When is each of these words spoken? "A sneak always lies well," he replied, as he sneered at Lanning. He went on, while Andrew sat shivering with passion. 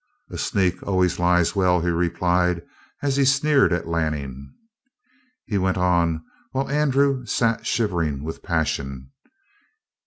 "A 0.31 0.37
sneak 0.39 0.81
always 0.81 1.19
lies 1.19 1.55
well," 1.55 1.79
he 1.81 1.89
replied, 1.89 2.63
as 3.03 3.17
he 3.17 3.23
sneered 3.23 3.71
at 3.71 3.87
Lanning. 3.87 4.51
He 5.45 5.59
went 5.59 5.77
on, 5.77 6.23
while 6.53 6.71
Andrew 6.71 7.23
sat 7.27 7.67
shivering 7.67 8.23
with 8.23 8.41
passion. 8.41 9.11